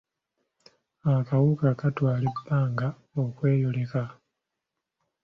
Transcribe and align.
Akawuka 1.15 1.67
katwala 1.81 2.27
ebbanga 2.31 2.87
okweyoleka. 3.21 4.03